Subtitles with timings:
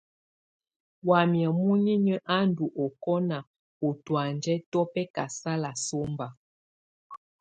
[1.07, 3.37] Wamɛ̀á muninyǝ a ndù ɔkɔna
[3.87, 6.27] u tɔ̀ánjɛ tù bɛkasala sɔmba.